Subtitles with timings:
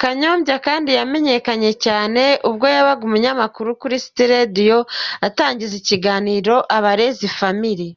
[0.00, 4.76] Kanyombya kandi yamenyekanye cyane ubwo yabaga umunyamakuru kuri City Radio
[5.28, 7.88] atangiza ikiganiro "Abarezi Family".